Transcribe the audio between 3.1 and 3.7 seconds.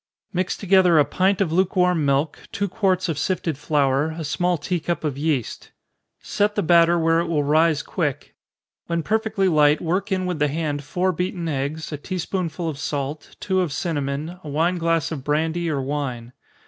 sifted